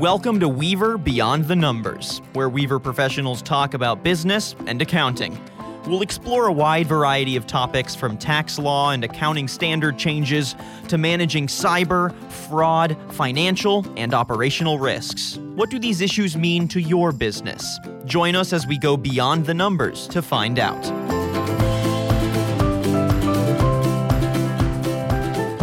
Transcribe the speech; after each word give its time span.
Welcome 0.00 0.40
to 0.40 0.48
Weaver 0.48 0.96
Beyond 0.96 1.44
the 1.44 1.54
Numbers, 1.54 2.22
where 2.32 2.48
Weaver 2.48 2.80
professionals 2.80 3.42
talk 3.42 3.74
about 3.74 4.02
business 4.02 4.56
and 4.66 4.80
accounting. 4.80 5.38
We'll 5.86 6.00
explore 6.00 6.46
a 6.46 6.52
wide 6.54 6.86
variety 6.86 7.36
of 7.36 7.46
topics 7.46 7.94
from 7.94 8.16
tax 8.16 8.58
law 8.58 8.92
and 8.92 9.04
accounting 9.04 9.46
standard 9.46 9.98
changes 9.98 10.56
to 10.88 10.96
managing 10.96 11.48
cyber, 11.48 12.14
fraud, 12.30 12.96
financial, 13.10 13.84
and 13.98 14.14
operational 14.14 14.78
risks. 14.78 15.36
What 15.54 15.68
do 15.68 15.78
these 15.78 16.00
issues 16.00 16.34
mean 16.34 16.66
to 16.68 16.80
your 16.80 17.12
business? 17.12 17.78
Join 18.06 18.34
us 18.34 18.54
as 18.54 18.66
we 18.66 18.78
go 18.78 18.96
beyond 18.96 19.44
the 19.44 19.52
numbers 19.52 20.08
to 20.08 20.22
find 20.22 20.58
out. 20.58 21.09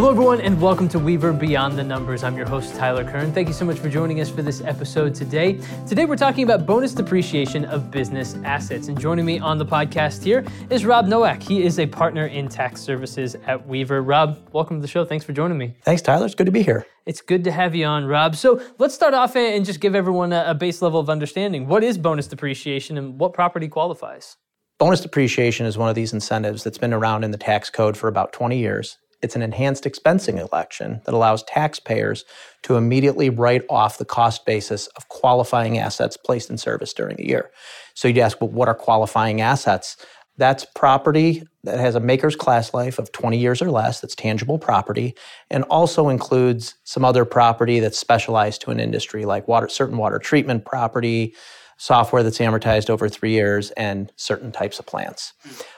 Hello, 0.08 0.16
everyone, 0.16 0.40
and 0.40 0.62
welcome 0.62 0.88
to 0.88 1.00
Weaver 1.00 1.34
Beyond 1.34 1.78
the 1.78 1.84
Numbers. 1.84 2.24
I'm 2.24 2.38
your 2.38 2.48
host, 2.48 2.74
Tyler 2.78 3.04
Kern. 3.04 3.34
Thank 3.34 3.50
you 3.50 3.54
so 3.54 3.66
much 3.66 3.78
for 3.78 3.90
joining 3.90 4.22
us 4.22 4.30
for 4.30 4.42
this 4.42 4.62
episode 4.62 5.14
today. 5.14 5.60
Today, 5.86 6.06
we're 6.06 6.16
talking 6.16 6.46
about 6.46 6.66
bonus 6.66 6.94
depreciation 6.94 7.66
of 7.66 7.92
business 7.92 8.38
assets. 8.46 8.88
And 8.88 8.98
joining 8.98 9.26
me 9.26 9.38
on 9.40 9.58
the 9.58 9.66
podcast 9.66 10.24
here 10.24 10.46
is 10.70 10.86
Rob 10.86 11.08
Nowak. 11.08 11.44
He 11.44 11.62
is 11.62 11.78
a 11.78 11.86
partner 11.86 12.28
in 12.28 12.48
tax 12.48 12.80
services 12.80 13.36
at 13.48 13.68
Weaver. 13.68 14.02
Rob, 14.02 14.40
welcome 14.54 14.78
to 14.78 14.82
the 14.82 14.88
show. 14.88 15.04
Thanks 15.04 15.26
for 15.26 15.34
joining 15.34 15.58
me. 15.58 15.76
Thanks, 15.84 16.02
Tyler. 16.02 16.26
It's 16.26 16.36
good 16.36 16.46
to 16.46 16.54
be 16.54 16.64
here. 16.64 16.88
It's 17.06 17.20
good 17.20 17.44
to 17.44 17.52
have 17.52 17.76
you 17.76 17.86
on, 17.86 18.06
Rob. 18.06 18.38
So 18.38 18.62
let's 18.78 18.96
start 18.96 19.14
off 19.14 19.36
and 19.36 19.66
just 19.66 19.82
give 19.82 19.94
everyone 19.94 20.32
a 20.32 20.56
base 20.56 20.82
level 20.82 21.02
of 21.02 21.10
understanding. 21.10 21.68
What 21.68 21.84
is 21.84 21.98
bonus 21.98 22.28
depreciation 22.28 22.98
and 22.98 23.20
what 23.20 23.34
property 23.34 23.68
qualifies? 23.68 24.38
Bonus 24.78 25.02
depreciation 25.02 25.66
is 25.66 25.78
one 25.78 25.90
of 25.90 25.96
these 25.96 26.14
incentives 26.14 26.64
that's 26.64 26.78
been 26.78 26.94
around 26.94 27.26
in 27.26 27.32
the 27.32 27.38
tax 27.38 27.70
code 27.70 27.98
for 27.98 28.08
about 28.08 28.32
20 28.32 28.58
years. 28.58 28.98
It's 29.22 29.36
an 29.36 29.42
enhanced 29.42 29.86
expensing 29.86 30.38
election 30.40 31.02
that 31.06 31.14
allows 31.14 31.44
taxpayers 31.44 32.24
to 32.64 32.76
immediately 32.76 33.30
write 33.30 33.64
off 33.70 33.98
the 33.98 34.06
cost 34.06 34.46
basis 34.46 34.88
of 34.96 35.08
qualifying 35.10 35.78
assets 35.78 36.18
placed 36.18 36.50
in 36.50 36.58
service 36.58 36.94
during 36.94 37.18
the 37.18 37.28
year. 37.28 37.50
So 37.96 38.08
you'd 38.08 38.20
ask, 38.20 38.40
well, 38.40 38.50
what 38.50 38.68
are 38.68 38.76
qualifying 38.76 39.42
assets? 39.42 39.98
That's 40.38 40.66
property 40.76 41.44
that 41.64 41.80
has 41.80 41.96
a 41.96 42.00
MACRS 42.00 42.38
class 42.38 42.74
life 42.74 43.00
of 43.00 43.12
20 43.12 43.38
years 43.40 43.60
or 43.62 43.72
less, 43.72 44.00
that's 44.00 44.14
tangible 44.14 44.60
property, 44.60 45.16
and 45.50 45.64
also 45.64 46.10
includes 46.10 46.76
some 46.84 47.04
other 47.04 47.26
property 47.26 47.80
that's 47.80 47.98
specialized 47.98 48.62
to 48.62 48.72
an 48.72 48.80
industry 48.80 49.26
like 49.26 49.48
water, 49.48 49.68
certain 49.68 49.98
water 49.98 50.20
treatment 50.20 50.64
property, 50.64 51.34
software 51.78 52.22
that's 52.22 52.38
amortized 52.38 52.90
over 52.90 53.10
three 53.10 53.32
years, 53.32 53.72
and 53.72 54.12
certain 54.16 54.52
types 54.52 54.78
of 54.78 54.86
plants. 54.86 55.34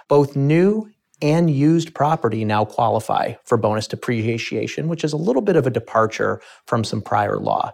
Both 0.09 0.35
new 0.35 0.89
and 1.21 1.49
used 1.49 1.93
property 1.93 2.45
now 2.45 2.65
qualify 2.65 3.33
for 3.45 3.57
bonus 3.57 3.87
depreciation, 3.87 4.87
which 4.87 5.03
is 5.03 5.13
a 5.13 5.17
little 5.17 5.41
bit 5.41 5.55
of 5.55 5.67
a 5.67 5.71
departure 5.71 6.41
from 6.65 6.83
some 6.83 7.01
prior 7.01 7.37
law. 7.37 7.71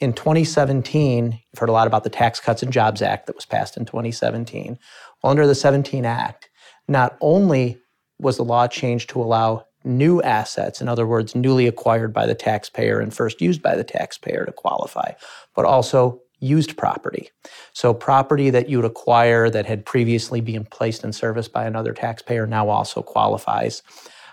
In 0.00 0.12
2017, 0.12 1.32
you've 1.32 1.58
heard 1.58 1.68
a 1.68 1.72
lot 1.72 1.86
about 1.86 2.04
the 2.04 2.10
Tax 2.10 2.40
Cuts 2.40 2.62
and 2.62 2.72
Jobs 2.72 3.02
Act 3.02 3.26
that 3.26 3.36
was 3.36 3.44
passed 3.44 3.76
in 3.76 3.84
2017. 3.84 4.78
Well, 5.22 5.30
under 5.30 5.46
the 5.46 5.54
17 5.54 6.06
Act, 6.06 6.48
not 6.88 7.16
only 7.20 7.78
was 8.18 8.36
the 8.36 8.44
law 8.44 8.66
changed 8.66 9.10
to 9.10 9.20
allow 9.20 9.66
new 9.84 10.20
assets, 10.22 10.80
in 10.80 10.88
other 10.88 11.06
words, 11.06 11.34
newly 11.34 11.66
acquired 11.66 12.12
by 12.12 12.26
the 12.26 12.34
taxpayer 12.34 13.00
and 13.00 13.14
first 13.14 13.40
used 13.40 13.62
by 13.62 13.74
the 13.74 13.84
taxpayer 13.84 14.44
to 14.44 14.52
qualify, 14.52 15.12
but 15.54 15.64
also 15.64 16.20
used 16.40 16.76
property. 16.76 17.30
So, 17.72 17.94
property 17.94 18.50
that 18.50 18.68
you 18.68 18.78
would 18.78 18.90
acquire 18.90 19.48
that 19.50 19.66
had 19.66 19.86
previously 19.86 20.40
been 20.40 20.64
placed 20.64 21.04
in 21.04 21.12
service 21.12 21.48
by 21.48 21.66
another 21.66 21.92
taxpayer 21.92 22.46
now 22.46 22.68
also 22.68 23.02
qualifies. 23.02 23.82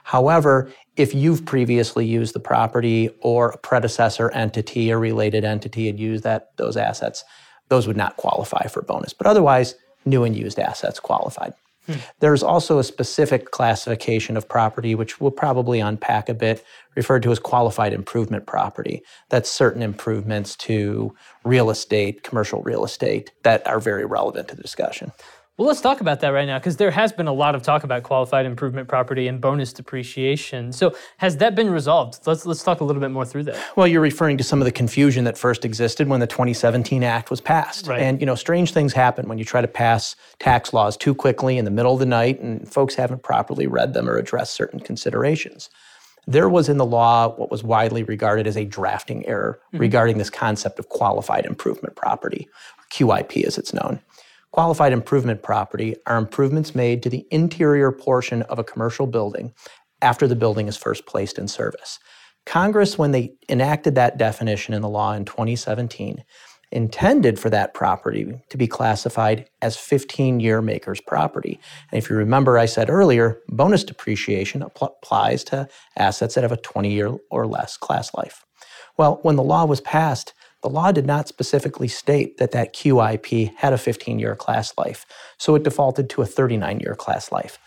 However, 0.04 0.72
if 0.96 1.14
you've 1.14 1.46
previously 1.46 2.06
used 2.06 2.34
the 2.34 2.40
property 2.40 3.10
or 3.22 3.50
a 3.50 3.58
predecessor 3.58 4.32
entity 4.32 4.92
or 4.92 5.00
related 5.00 5.44
entity 5.44 5.88
had 5.88 6.00
used 6.00 6.24
that 6.24 6.56
those 6.56 6.78
assets, 6.78 7.26
those 7.68 7.88
would 7.88 7.98
not 7.98 8.16
qualify 8.16 8.68
for 8.68 8.82
bonus. 8.82 9.14
But 9.14 9.28
otherwise, 9.28 9.76
new 10.06 10.24
and 10.24 10.36
used 10.36 10.60
assets 10.60 11.00
qualified. 11.00 11.54
There's 12.20 12.44
also 12.44 12.80
a 12.80 12.84
specific 12.84 13.52
classification 13.52 14.38
of 14.38 14.48
property, 14.48 14.96
which 14.96 15.20
we'll 15.20 15.32
probably 15.32 15.80
unpack 15.80 16.30
a 16.30 16.34
bit, 16.34 16.64
referred 16.96 17.24
to 17.24 17.32
as 17.32 17.40
qualified 17.40 17.94
improvement 17.94 18.46
property. 18.46 19.04
That's 19.30 19.50
certain 19.50 19.82
improvements 19.82 20.56
to 20.58 21.16
real 21.44 21.70
estate, 21.70 22.24
commercial 22.24 22.62
real 22.64 22.84
estate, 22.84 23.32
that 23.44 23.66
are 23.68 23.80
very 23.80 24.06
relevant 24.06 24.48
to 24.50 24.56
the 24.56 24.62
discussion. 24.62 25.12
Well, 25.58 25.68
let's 25.68 25.82
talk 25.82 26.02
about 26.02 26.20
that 26.20 26.30
right 26.30 26.46
now 26.46 26.60
because 26.60 26.78
there 26.78 26.92
has 26.92 27.12
been 27.12 27.26
a 27.26 27.34
lot 27.34 27.56
of 27.56 27.64
talk 27.64 27.84
about 27.84 28.04
qualified 28.04 28.46
improvement 28.46 28.88
property 28.88 29.28
and 29.28 29.42
bonus 29.42 29.74
depreciation. 29.74 30.72
So, 30.72 30.96
has 31.18 31.38
that 31.38 31.56
been 31.56 31.72
resolved? 31.72 32.20
Let's 32.28 32.46
let's 32.46 32.62
talk 32.62 32.80
a 32.80 32.84
little 32.84 33.00
bit 33.00 33.10
more 33.10 33.26
through 33.26 33.46
that. 33.46 33.58
Well, 33.76 33.88
you're 33.88 34.02
referring 34.02 34.38
to 34.38 34.44
some 34.44 34.62
of 34.62 34.66
the 34.66 34.72
confusion 34.72 35.24
that 35.24 35.36
first 35.36 35.66
existed 35.66 36.08
when 36.08 36.20
the 36.20 36.28
2017 36.28 37.04
Act 37.04 37.32
was 37.32 37.42
passed. 37.42 37.88
Right. 37.88 38.00
And 38.00 38.20
you 38.20 38.28
know, 38.28 38.36
strange 38.36 38.72
things 38.72 38.94
happen 38.94 39.28
when 39.28 39.40
you 39.40 39.46
try 39.46 39.62
to 39.62 39.68
pass 39.68 40.16
tax 40.38 40.74
laws 40.74 40.96
too 40.96 41.16
quickly 41.16 41.58
in 41.58 41.66
the 41.66 41.72
middle 41.72 41.94
of 41.94 42.00
the 42.00 42.06
night 42.06 42.40
and 42.40 42.72
folks 42.72 42.94
haven't 42.94 43.24
properly 43.24 43.66
read 43.66 43.96
them 43.96 44.08
or 44.08 44.16
addressed 44.16 44.54
certain 44.54 44.80
considerations. 44.80 45.72
There 46.28 46.50
was 46.50 46.70
in 46.70 46.78
the 46.78 46.86
law 46.86 47.30
what 47.36 47.50
was 47.50 47.64
widely 47.64 48.04
regarded 48.04 48.46
as 48.46 48.58
a 48.58 48.66
drafting 48.66 49.26
error 49.26 49.60
mm-hmm. 49.70 49.80
regarding 49.80 50.20
this 50.20 50.30
concept 50.30 50.78
of 50.78 50.90
qualified 50.90 51.48
improvement 51.48 51.96
property, 51.96 52.48
or 52.78 52.84
QIP 52.92 53.44
as 53.44 53.58
it's 53.58 53.74
known. 53.74 54.02
Qualified 54.52 54.94
improvement 54.94 55.44
property 55.44 55.96
are 56.06 56.18
improvements 56.18 56.74
made 56.74 57.04
to 57.04 57.10
the 57.10 57.28
interior 57.32 57.92
portion 57.92 58.42
of 58.44 58.60
a 58.60 58.64
commercial 58.64 59.08
building 59.08 59.54
after 60.02 60.28
the 60.28 60.36
building 60.36 60.68
is 60.68 60.78
first 60.78 61.06
placed 61.06 61.38
in 61.38 61.48
service. 61.48 62.00
Congress, 62.46 62.98
when 62.98 63.12
they 63.12 63.34
enacted 63.50 63.96
that 63.96 64.18
definition 64.18 64.74
in 64.74 64.82
the 64.82 64.90
law 64.90 65.14
in 65.14 65.26
2017, 65.26 66.24
intended 66.72 67.40
for 67.40 67.50
that 67.50 67.74
property 67.74 68.42
to 68.50 68.58
be 68.58 68.68
classified 68.68 69.50
as 69.62 69.78
15 69.78 70.40
year 70.40 70.62
MACRS 70.62 71.06
property. 71.06 71.60
And 71.92 71.98
if 71.98 72.10
you 72.10 72.16
remember, 72.16 72.58
I 72.58 72.66
said 72.66 72.90
earlier, 72.90 73.40
bonus 73.50 73.84
depreciation 73.84 74.62
applies 74.62 75.44
to 75.46 75.68
assets 75.98 76.36
that 76.36 76.42
have 76.42 76.52
a 76.52 76.58
20 76.58 76.92
year 76.92 77.16
or 77.32 77.48
less 77.48 77.78
class 77.78 78.14
life. 78.14 78.46
Well, 78.98 79.20
when 79.22 79.36
the 79.36 79.44
law 79.44 79.66
was 79.66 79.82
passed, 79.82 80.34
the 80.68 80.74
law 80.74 80.92
did 80.92 81.06
not 81.06 81.30
specifically 81.30 81.88
state 81.88 82.40
that 82.40 82.52
that 82.52 82.76
QIP 82.76 83.56
had 83.56 83.72
a 83.72 83.78
15 83.78 84.20
year 84.20 84.36
class 84.36 84.74
life, 84.78 85.06
so 85.38 85.56
it 85.56 85.64
defaulted 85.64 86.10
to 86.10 86.22
a 86.22 86.26
39 86.26 86.82
year 86.82 86.94
class 86.94 87.32
life. 87.32 87.58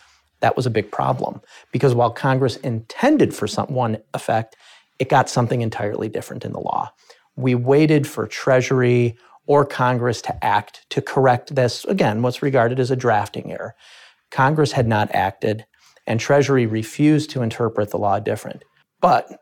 That 0.40 0.54
was 0.54 0.66
a 0.66 0.70
big 0.70 0.92
problem 0.92 1.40
because 1.72 1.94
while 1.94 2.10
Congress 2.10 2.56
intended 2.56 3.34
for 3.34 3.46
some, 3.46 3.68
one 3.68 4.02
effect, 4.12 4.54
it 4.98 5.08
got 5.08 5.30
something 5.30 5.62
entirely 5.62 6.10
different 6.10 6.44
in 6.44 6.52
the 6.52 6.60
law. 6.60 6.92
We 7.36 7.54
waited 7.54 8.06
for 8.06 8.26
Treasury 8.26 9.16
or 9.46 9.64
Congress 9.64 10.20
to 10.20 10.44
act 10.44 10.84
to 10.90 11.00
correct 11.00 11.54
this, 11.54 11.86
again, 11.86 12.20
what's 12.20 12.42
regarded 12.42 12.78
as 12.78 12.90
a 12.90 12.96
drafting 12.96 13.50
error. 13.50 13.74
Congress 14.30 14.72
had 14.72 14.86
not 14.86 15.08
acted, 15.14 15.64
and 16.06 16.20
Treasury 16.20 16.66
refused 16.66 17.30
to 17.30 17.40
interpret 17.40 17.92
the 17.92 17.98
law 17.98 18.18
different. 18.18 18.62
But 19.00 19.39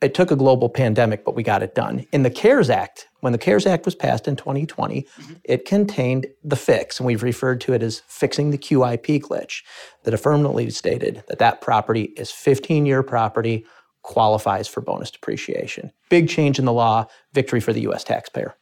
it 0.00 0.14
took 0.14 0.30
a 0.30 0.36
global 0.36 0.68
pandemic, 0.68 1.24
but 1.24 1.34
we 1.34 1.42
got 1.42 1.62
it 1.62 1.74
done. 1.74 2.06
In 2.12 2.22
the 2.22 2.30
CARES 2.30 2.70
Act, 2.70 3.08
when 3.20 3.32
the 3.32 3.38
CARES 3.38 3.66
Act 3.66 3.84
was 3.84 3.94
passed 3.94 4.26
in 4.26 4.36
2020, 4.36 5.02
mm-hmm. 5.02 5.32
it 5.44 5.66
contained 5.66 6.26
the 6.42 6.56
fix, 6.56 6.98
and 6.98 7.06
we've 7.06 7.22
referred 7.22 7.60
to 7.62 7.72
it 7.72 7.82
as 7.82 8.02
fixing 8.06 8.50
the 8.50 8.58
QIP 8.58 9.20
glitch, 9.20 9.62
that 10.04 10.14
affirmatively 10.14 10.70
stated 10.70 11.22
that 11.28 11.38
that 11.38 11.60
property 11.60 12.12
is 12.16 12.30
15 12.30 12.86
year 12.86 13.02
property, 13.02 13.66
qualifies 14.02 14.66
for 14.66 14.80
bonus 14.80 15.10
depreciation. 15.10 15.92
Big 16.08 16.28
change 16.28 16.58
in 16.58 16.64
the 16.64 16.72
law, 16.72 17.06
victory 17.34 17.60
for 17.60 17.72
the 17.72 17.82
US 17.82 18.02
taxpayer. 18.02 18.56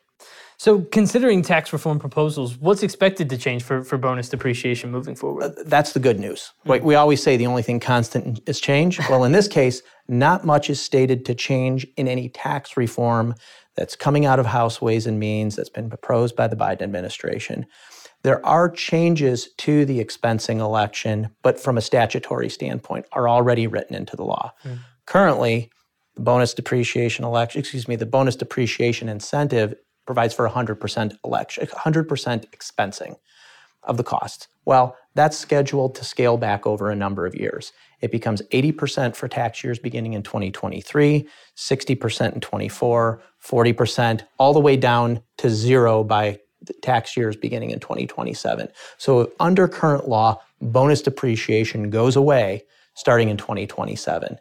So, 0.60 0.80
considering 0.80 1.42
tax 1.42 1.72
reform 1.72 2.00
proposals, 2.00 2.56
what's 2.56 2.82
expected 2.82 3.30
to 3.30 3.38
change 3.38 3.62
for, 3.62 3.84
for 3.84 3.96
bonus 3.96 4.28
depreciation 4.28 4.90
moving 4.90 5.14
forward? 5.14 5.44
Uh, 5.44 5.62
that's 5.66 5.92
the 5.92 6.00
good 6.00 6.18
news. 6.18 6.50
Mm-hmm. 6.66 6.84
We 6.84 6.96
always 6.96 7.22
say 7.22 7.36
the 7.36 7.46
only 7.46 7.62
thing 7.62 7.78
constant 7.78 8.40
is 8.46 8.60
change. 8.60 8.98
Well, 9.08 9.24
in 9.24 9.32
this 9.32 9.48
case, 9.48 9.82
not 10.08 10.44
much 10.44 10.68
is 10.68 10.80
stated 10.80 11.24
to 11.26 11.34
change 11.34 11.86
in 11.96 12.08
any 12.08 12.28
tax 12.28 12.76
reform 12.76 13.36
that's 13.76 13.94
coming 13.94 14.26
out 14.26 14.38
of 14.38 14.46
House 14.46 14.82
Ways 14.82 15.06
and 15.06 15.18
Means 15.18 15.54
that's 15.56 15.70
been 15.70 15.88
proposed 15.88 16.34
by 16.34 16.48
the 16.48 16.56
Biden 16.56 16.82
administration. 16.82 17.64
There 18.22 18.44
are 18.44 18.68
changes 18.68 19.50
to 19.58 19.84
the 19.84 20.04
expensing 20.04 20.58
election, 20.58 21.30
but 21.42 21.58
from 21.58 21.78
a 21.78 21.80
statutory 21.80 22.48
standpoint, 22.48 23.06
are 23.12 23.28
already 23.28 23.68
written 23.68 23.94
into 23.94 24.16
the 24.16 24.24
law. 24.24 24.52
Mm. 24.64 24.80
Currently, 25.06 25.70
the 26.16 26.22
bonus 26.22 26.52
depreciation 26.52 27.24
election, 27.24 27.60
excuse 27.60 27.86
me, 27.86 27.94
the 27.94 28.06
bonus 28.06 28.34
depreciation 28.34 29.08
incentive 29.08 29.74
provides 30.08 30.32
for 30.32 30.48
100% 30.48 31.18
election, 31.22 31.66
100% 31.66 32.46
expensing 32.56 33.16
of 33.82 33.98
the 33.98 34.02
costs. 34.02 34.48
Well, 34.64 34.96
that's 35.14 35.36
scheduled 35.36 35.94
to 35.96 36.04
scale 36.04 36.38
back 36.38 36.66
over 36.66 36.90
a 36.90 36.96
number 36.96 37.26
of 37.26 37.34
years. 37.34 37.72
It 38.00 38.10
becomes 38.10 38.40
80% 38.50 39.14
for 39.14 39.28
tax 39.28 39.62
years 39.62 39.78
beginning 39.78 40.14
in 40.14 40.22
2023, 40.22 41.28
60% 41.58 42.32
in 42.32 42.40
24, 42.40 43.22
40%, 43.44 44.22
all 44.38 44.54
the 44.54 44.60
way 44.60 44.78
down 44.78 45.20
to 45.36 45.50
zero 45.50 46.02
by 46.02 46.38
tax 46.80 47.14
years 47.14 47.36
beginning 47.36 47.68
in 47.68 47.78
2027. 47.78 48.68
So 48.96 49.30
under 49.38 49.68
current 49.68 50.08
law, 50.08 50.40
bonus 50.62 51.02
depreciation 51.02 51.90
goes 51.90 52.16
away 52.16 52.64
starting 52.94 53.28
in 53.28 53.36
2027. 53.36 54.38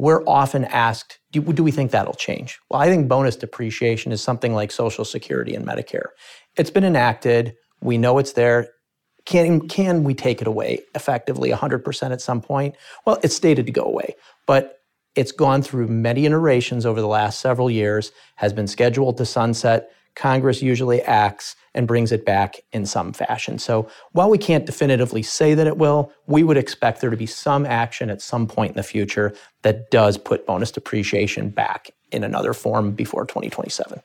We're 0.00 0.24
often 0.26 0.64
asked, 0.64 1.18
do, 1.30 1.42
do, 1.42 1.62
we 1.62 1.70
think 1.70 1.90
that'll 1.90 2.14
change? 2.14 2.58
Well, 2.70 2.80
I 2.80 2.86
think 2.86 3.06
bonus 3.06 3.36
depreciation 3.36 4.12
is 4.12 4.22
something 4.22 4.54
like 4.54 4.72
Social 4.72 5.04
Security 5.04 5.54
and 5.54 5.66
Medicare. 5.66 6.08
It's 6.56 6.70
been 6.70 6.84
enacted, 6.84 7.54
we 7.82 7.98
know 7.98 8.18
it's 8.18 8.32
there. 8.32 8.68
Can, 9.26 9.68
can 9.68 10.02
we 10.02 10.14
take 10.14 10.40
it 10.40 10.46
away 10.46 10.80
effectively 10.94 11.50
100% 11.50 12.12
at 12.12 12.22
some 12.22 12.40
point? 12.40 12.74
Well, 13.04 13.18
it's 13.22 13.36
stated 13.36 13.66
to 13.66 13.72
go 13.72 13.84
away, 13.84 14.16
but 14.46 14.78
it's 15.16 15.32
gone 15.32 15.60
through 15.60 15.88
many 15.88 16.24
iterations 16.24 16.86
over 16.86 17.00
the 17.00 17.06
last 17.06 17.40
several 17.40 17.70
years, 17.70 18.10
has 18.36 18.54
been 18.54 18.66
scheduled 18.66 19.18
to 19.18 19.26
sunset. 19.26 19.90
Congress 20.20 20.60
usually 20.60 21.00
acts 21.02 21.56
and 21.74 21.88
brings 21.88 22.12
it 22.12 22.26
back 22.26 22.56
in 22.72 22.84
some 22.84 23.10
fashion. 23.10 23.58
So 23.58 23.88
while 24.12 24.28
we 24.28 24.36
can't 24.36 24.66
definitively 24.66 25.22
say 25.22 25.54
that 25.54 25.66
it 25.66 25.78
will, 25.78 26.12
we 26.26 26.42
would 26.42 26.58
expect 26.58 27.00
there 27.00 27.08
to 27.08 27.16
be 27.16 27.24
some 27.24 27.64
action 27.64 28.10
at 28.10 28.20
some 28.20 28.46
point 28.46 28.72
in 28.72 28.76
the 28.76 28.82
future 28.82 29.34
that 29.62 29.90
does 29.90 30.18
put 30.18 30.46
bonus 30.46 30.72
depreciation 30.72 31.48
back 31.48 31.90
in 32.12 32.22
another 32.22 32.52
form 32.52 32.92
before 32.92 33.24
2027. 33.24 34.02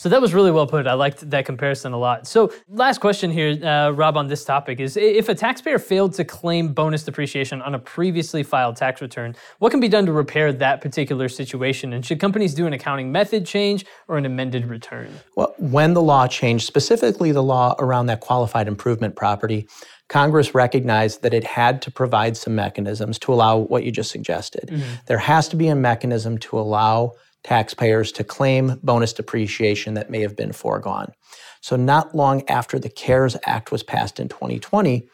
So 0.00 0.08
that 0.08 0.22
was 0.22 0.32
really 0.32 0.50
well 0.50 0.66
put. 0.66 0.86
I 0.86 0.94
liked 0.94 1.28
that 1.28 1.44
comparison 1.44 1.92
a 1.92 1.98
lot. 1.98 2.26
So, 2.26 2.50
last 2.70 3.02
question 3.02 3.30
here, 3.30 3.62
uh, 3.62 3.90
Rob, 3.90 4.16
on 4.16 4.28
this 4.28 4.46
topic 4.46 4.80
is 4.80 4.96
if 4.96 5.28
a 5.28 5.34
taxpayer 5.34 5.78
failed 5.78 6.14
to 6.14 6.24
claim 6.24 6.72
bonus 6.72 7.02
depreciation 7.02 7.60
on 7.60 7.74
a 7.74 7.78
previously 7.78 8.42
filed 8.42 8.76
tax 8.76 9.02
return, 9.02 9.36
what 9.58 9.68
can 9.68 9.78
be 9.78 9.88
done 9.88 10.06
to 10.06 10.12
repair 10.12 10.54
that 10.54 10.80
particular 10.80 11.28
situation? 11.28 11.92
And 11.92 12.02
should 12.02 12.18
companies 12.18 12.54
do 12.54 12.66
an 12.66 12.72
accounting 12.72 13.12
method 13.12 13.44
change 13.44 13.84
or 14.08 14.16
an 14.16 14.24
amended 14.24 14.64
return? 14.64 15.10
Well, 15.36 15.54
when 15.58 15.92
the 15.92 16.00
law 16.00 16.26
changed, 16.26 16.66
specifically 16.66 17.30
the 17.30 17.42
law 17.42 17.76
around 17.78 18.06
that 18.06 18.20
qualified 18.20 18.68
improvement 18.68 19.16
property, 19.16 19.68
Congress 20.08 20.54
recognized 20.54 21.20
that 21.20 21.34
it 21.34 21.44
had 21.44 21.82
to 21.82 21.90
provide 21.90 22.38
some 22.38 22.54
mechanisms 22.54 23.18
to 23.18 23.34
allow 23.34 23.58
what 23.58 23.84
you 23.84 23.92
just 23.92 24.10
suggested. 24.10 24.70
Mm-hmm. 24.72 24.94
There 25.08 25.18
has 25.18 25.46
to 25.48 25.56
be 25.56 25.68
a 25.68 25.76
mechanism 25.76 26.38
to 26.38 26.58
allow 26.58 27.16
taxpayers 27.42 28.12
to 28.12 28.24
claim 28.24 28.78
bonus 28.82 29.12
depreciation 29.12 29.94
that 29.94 30.10
may 30.10 30.20
have 30.20 30.36
been 30.36 30.52
foregone. 30.52 31.12
So, 31.60 31.76
not 31.76 32.14
long 32.14 32.48
after 32.48 32.78
the 32.78 32.88
CARES 32.88 33.36
Act 33.46 33.72
was 33.72 33.82
passed 33.82 34.20
in 34.20 34.28
2020, 34.28 35.08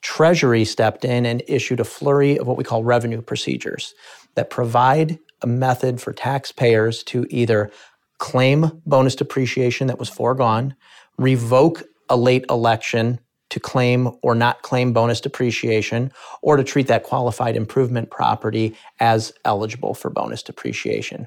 Treasury 0.00 0.64
stepped 0.64 1.04
in 1.04 1.26
and 1.26 1.42
issued 1.48 1.80
a 1.80 1.84
flurry 1.84 2.38
of 2.38 2.46
what 2.46 2.56
we 2.56 2.64
call 2.64 2.84
revenue 2.84 3.20
procedures 3.20 3.94
that 4.34 4.50
provide 4.50 5.18
a 5.42 5.46
method 5.46 6.00
for 6.00 6.12
taxpayers 6.12 7.02
to 7.04 7.26
either 7.30 7.70
claim 8.18 8.80
bonus 8.86 9.14
depreciation 9.14 9.86
that 9.88 9.98
was 9.98 10.08
foregone, 10.08 10.74
revoke 11.16 11.82
a 12.08 12.16
late 12.16 12.44
election 12.48 13.18
to 13.50 13.58
claim 13.58 14.10
or 14.22 14.34
not 14.34 14.62
claim 14.62 14.92
bonus 14.92 15.20
depreciation, 15.20 16.12
or 16.42 16.56
to 16.56 16.64
treat 16.64 16.86
that 16.86 17.02
qualified 17.02 17.56
improvement 17.56 18.10
property 18.10 18.76
as 19.00 19.32
eligible 19.44 19.94
for 19.94 20.10
bonus 20.10 20.42
depreciation. 20.42 21.26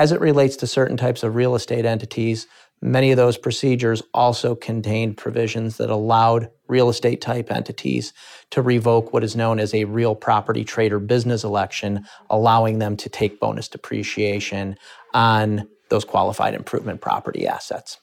As 0.00 0.12
it 0.12 0.20
relates 0.22 0.56
to 0.56 0.66
certain 0.66 0.96
types 0.96 1.22
of 1.22 1.34
real 1.34 1.54
estate 1.54 1.84
entities, 1.84 2.46
many 2.80 3.10
of 3.10 3.18
those 3.18 3.36
procedures 3.36 4.02
also 4.14 4.54
contained 4.54 5.18
provisions 5.18 5.76
that 5.76 5.90
allowed 5.90 6.50
real 6.68 6.88
estate 6.88 7.20
type 7.20 7.52
entities 7.52 8.14
to 8.48 8.62
revoke 8.62 9.12
what 9.12 9.22
is 9.22 9.36
known 9.36 9.60
as 9.60 9.74
a 9.74 9.84
real 9.84 10.14
property 10.14 10.64
trade 10.64 10.94
or 10.94 11.00
business 11.00 11.44
election, 11.44 12.06
allowing 12.30 12.78
them 12.78 12.96
to 12.96 13.10
take 13.10 13.40
bonus 13.40 13.68
depreciation 13.68 14.74
on 15.12 15.68
those 15.90 16.06
qualified 16.06 16.54
improvement 16.54 17.02
property 17.02 17.46
assets. 17.46 17.98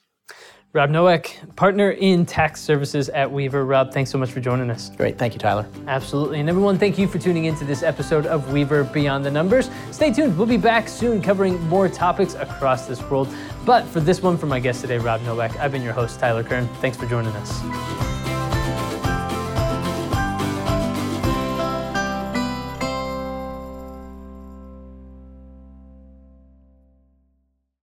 Rob 0.74 0.90
Nowak, 0.90 1.34
partner 1.56 1.92
in 1.92 2.26
tax 2.26 2.60
services 2.60 3.08
at 3.08 3.32
Weaver. 3.32 3.64
Rob, 3.64 3.90
thanks 3.90 4.10
so 4.10 4.18
much 4.18 4.30
for 4.30 4.40
joining 4.40 4.68
us. 4.68 4.90
Great. 4.90 5.16
Thank 5.16 5.32
you, 5.32 5.38
Tyler. 5.38 5.66
Absolutely. 5.86 6.40
And 6.40 6.48
everyone, 6.48 6.78
thank 6.78 6.98
you 6.98 7.08
for 7.08 7.18
tuning 7.18 7.46
into 7.46 7.64
this 7.64 7.82
episode 7.82 8.26
of 8.26 8.52
Weaver 8.52 8.84
Beyond 8.84 9.24
the 9.24 9.30
Numbers. 9.30 9.70
Stay 9.92 10.12
tuned. 10.12 10.36
We'll 10.36 10.46
be 10.46 10.58
back 10.58 10.86
soon 10.86 11.22
covering 11.22 11.58
more 11.68 11.88
topics 11.88 12.34
across 12.34 12.86
this 12.86 13.02
world. 13.08 13.28
But 13.64 13.86
for 13.86 14.00
this 14.00 14.22
one, 14.22 14.36
for 14.36 14.46
my 14.46 14.60
guest 14.60 14.82
today, 14.82 14.98
Rob 14.98 15.22
Nowak, 15.22 15.58
I've 15.58 15.72
been 15.72 15.82
your 15.82 15.94
host, 15.94 16.20
Tyler 16.20 16.44
Kern. 16.44 16.68
Thanks 16.82 16.98
for 16.98 17.06
joining 17.06 17.32
us. 17.32 18.27